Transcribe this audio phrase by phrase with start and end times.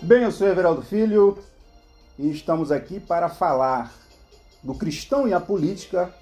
[0.00, 1.38] Bem, eu sou Everaldo Filho
[2.16, 3.92] e estamos aqui para falar
[4.62, 6.14] do cristão e a política,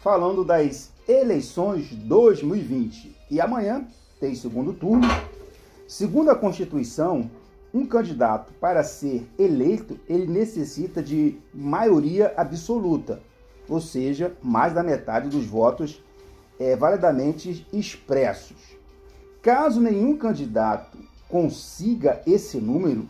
[0.00, 3.16] falando das eleições 2020.
[3.30, 3.86] E amanhã
[4.18, 5.06] tem segundo turno.
[5.86, 7.30] Segundo a Constituição,
[7.72, 13.22] um candidato para ser eleito, ele necessita de maioria absoluta,
[13.68, 16.02] ou seja, mais da metade dos votos
[16.58, 18.76] é, validamente expressos.
[19.40, 23.08] Caso nenhum candidato consiga esse número,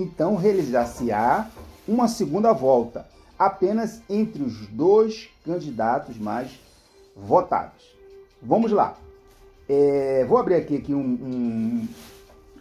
[0.00, 1.50] então realizar-se-á
[1.86, 3.06] uma segunda volta,
[3.38, 6.50] apenas entre os dois candidatos mais
[7.16, 7.84] votados.
[8.40, 8.96] Vamos lá.
[9.68, 11.88] É, vou abrir aqui, aqui um, um,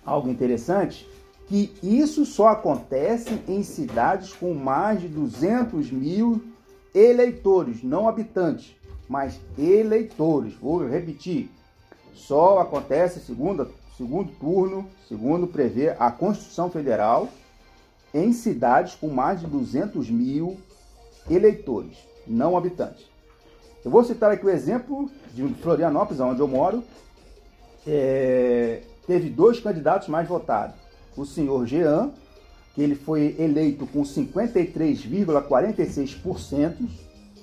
[0.05, 1.07] algo interessante,
[1.47, 6.41] que isso só acontece em cidades com mais de 200 mil
[6.93, 8.75] eleitores, não habitantes,
[9.07, 10.55] mas eleitores.
[10.55, 11.49] Vou repetir,
[12.17, 13.67] só acontece segunda
[13.97, 17.27] segundo turno, segundo prevê a Constituição Federal,
[18.13, 20.57] em cidades com mais de 200 mil
[21.29, 23.05] eleitores, não habitantes.
[23.83, 26.83] Eu vou citar aqui o exemplo de Florianópolis, onde eu moro.
[27.85, 30.75] É, teve dois candidatos mais votados.
[31.15, 32.11] O senhor Jean,
[32.75, 36.75] que ele foi eleito com 53,46%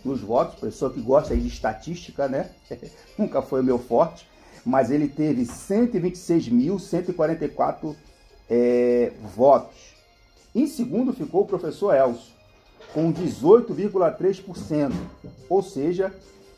[0.04, 2.50] nos votos, pessoa que gosta de estatística, né?
[3.18, 4.26] Nunca foi o meu forte
[4.64, 7.94] mas ele teve 126.144
[8.48, 9.92] é, votos.
[10.54, 12.32] Em segundo ficou o professor Elcio,
[12.92, 14.92] com 18,3%,
[15.48, 16.12] ou seja,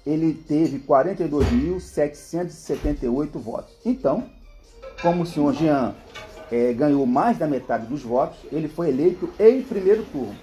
[0.07, 3.75] ele teve 42.778 votos.
[3.85, 4.31] Então,
[5.03, 5.95] como o senhor Jean
[6.51, 10.37] é, ganhou mais da metade dos votos, ele foi eleito em primeiro turno.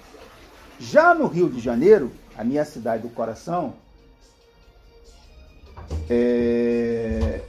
[0.78, 3.74] Já no Rio de Janeiro, a minha cidade do coração,
[6.10, 7.40] é,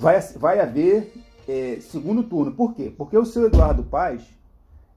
[0.00, 1.12] vai, vai haver
[1.46, 2.52] é, segundo turno.
[2.52, 2.90] Por quê?
[2.96, 4.22] Porque o seu Eduardo Paz